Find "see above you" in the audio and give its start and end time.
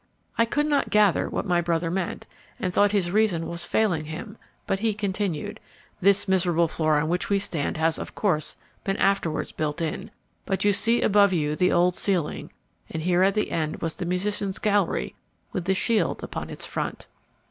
10.73-11.55